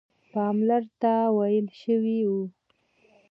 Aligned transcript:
پالمر 0.31 0.83
ته 1.01 1.13
ویل 1.35 1.67
شوي 1.81 2.19
وه. 2.31 2.43